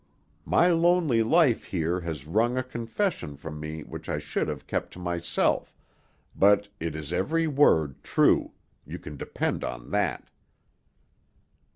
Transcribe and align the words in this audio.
My 0.45 0.67
lonely 0.71 1.21
life 1.21 1.65
here 1.65 1.99
has 1.99 2.25
wrung 2.25 2.57
a 2.57 2.63
confession 2.63 3.37
from 3.37 3.59
me 3.59 3.83
which 3.83 4.09
I 4.09 4.17
should 4.17 4.47
have 4.47 4.65
kept 4.65 4.91
to 4.93 4.99
myself, 4.99 5.77
but 6.35 6.69
it 6.79 6.95
is 6.95 7.13
every 7.13 7.45
word 7.45 8.01
true; 8.01 8.53
you 8.83 8.97
can 8.97 9.15
depend 9.15 9.63
on 9.63 9.91
that." 9.91 10.31